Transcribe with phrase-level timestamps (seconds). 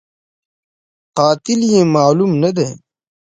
[1.17, 2.69] قاتل یې معلوم نه دی